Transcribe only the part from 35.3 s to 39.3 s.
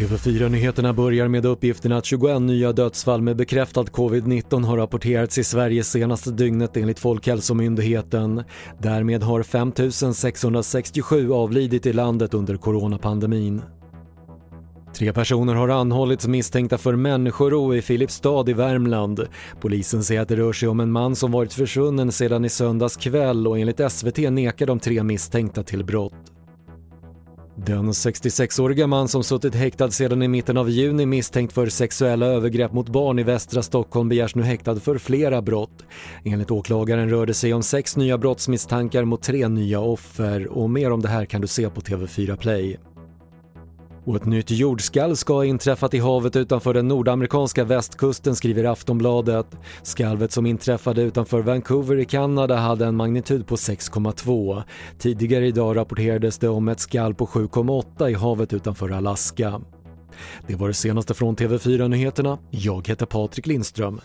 brott. Enligt åklagaren rör det sig om sex nya brottsmisstankar mot